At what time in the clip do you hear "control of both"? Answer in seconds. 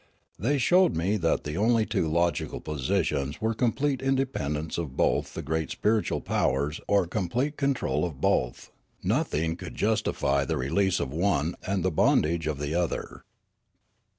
7.55-8.71